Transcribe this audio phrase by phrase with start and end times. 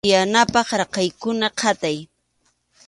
[0.05, 1.97] Tiyanapaq raqaykuna qatay.